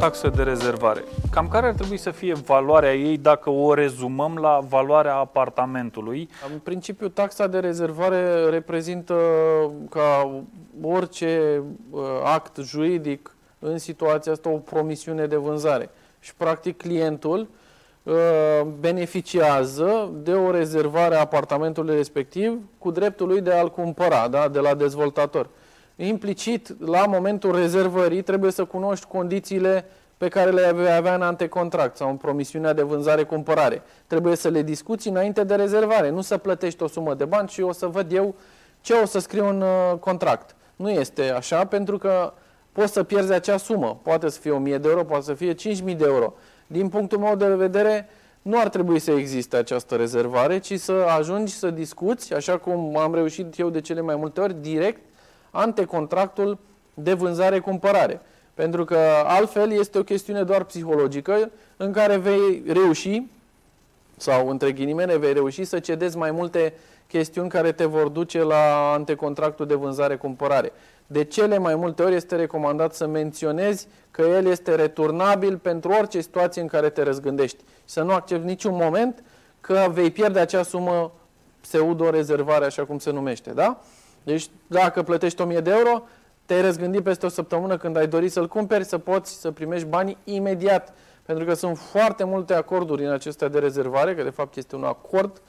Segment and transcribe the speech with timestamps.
[0.00, 1.04] taxă de rezervare.
[1.30, 6.28] Cam care ar trebui să fie valoarea ei dacă o rezumăm la valoarea apartamentului?
[6.52, 9.14] În principiu, taxa de rezervare reprezintă
[9.90, 10.42] ca
[10.82, 15.90] orice uh, act juridic în situația asta o promisiune de vânzare.
[16.20, 17.48] Și practic clientul
[18.02, 18.14] uh,
[18.78, 24.58] beneficiază de o rezervare a apartamentului respectiv cu dreptul lui de a-l cumpăra da, de
[24.58, 25.48] la dezvoltator
[26.06, 29.84] implicit, la momentul rezervării, trebuie să cunoști condițiile
[30.16, 33.82] pe care le vei avea în antecontract sau în promisiunea de vânzare-cumpărare.
[34.06, 37.60] Trebuie să le discuți înainte de rezervare, nu să plătești o sumă de bani și
[37.60, 38.34] o să văd eu
[38.80, 40.54] ce o să scriu în uh, contract.
[40.76, 42.32] Nu este așa, pentru că
[42.72, 44.00] poți să pierzi acea sumă.
[44.02, 46.34] Poate să fie 1000 de euro, poate să fie 5000 de euro.
[46.66, 48.08] Din punctul meu de vedere,
[48.42, 53.14] nu ar trebui să existe această rezervare, ci să ajungi să discuți, așa cum am
[53.14, 55.00] reușit eu de cele mai multe ori, direct
[55.50, 56.58] antecontractul
[56.94, 58.20] de vânzare-cumpărare.
[58.54, 63.22] Pentru că altfel este o chestiune doar psihologică în care vei reuși,
[64.16, 66.74] sau între ghilimele vei reuși să cedezi mai multe
[67.06, 70.72] chestiuni care te vor duce la antecontractul de vânzare-cumpărare.
[71.06, 76.20] De cele mai multe ori este recomandat să menționezi că el este returnabil pentru orice
[76.20, 77.64] situație în care te răzgândești.
[77.84, 79.22] Să nu accepti niciun moment
[79.60, 81.12] că vei pierde acea sumă
[81.60, 83.50] pseudo-rezervare, așa cum se numește.
[83.50, 83.80] Da?
[84.22, 86.02] Deci dacă plătești 1000 de euro,
[86.46, 90.16] te-ai răzgândit peste o săptămână când ai dori să-l cumperi, să poți să primești banii
[90.24, 90.94] imediat.
[91.22, 94.84] Pentru că sunt foarte multe acorduri în acestea de rezervare, că de fapt este un
[94.84, 95.42] acord,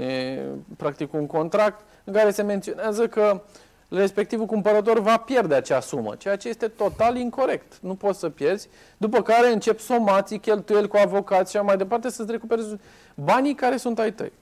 [0.00, 0.38] e
[0.76, 3.42] practic un contract, în care se menționează că
[3.88, 7.78] respectivul cumpărător va pierde acea sumă, ceea ce este total incorrect.
[7.80, 8.68] Nu poți să pierzi.
[8.96, 12.76] După care încep somații, cheltuieli cu avocați și mai departe să-ți recuperezi
[13.14, 14.32] banii care sunt ai tăi.